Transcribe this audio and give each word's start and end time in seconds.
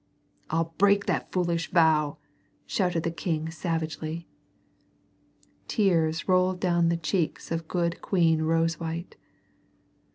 "I'll 0.49 0.73
break 0.79 1.05
that 1.05 1.31
foolish 1.31 1.69
vow!" 1.69 2.17
shouted 2.65 3.03
the 3.03 3.11
king 3.11 3.51
savagely. 3.51 4.27
Tears 5.67 6.27
rolled 6.27 6.59
down 6.59 6.89
the 6.89 6.97
cheeks 6.97 7.51
of 7.51 7.67
good 7.67 8.01
Queen 8.01 8.41
Rosewhite. 8.41 9.13